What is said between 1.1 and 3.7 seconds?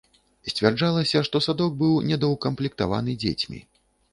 што садок быў недаўкамплектаваны дзецьмі.